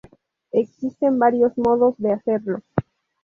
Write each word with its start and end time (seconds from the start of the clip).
Existen 0.51 1.19
varios 1.19 1.55
modos 1.59 1.93
de 1.99 2.11
hacerlo. 2.11 2.63